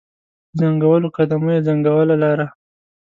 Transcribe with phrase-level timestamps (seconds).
[0.51, 2.47] په ځنګولو قدمو یې ځنګوله لاره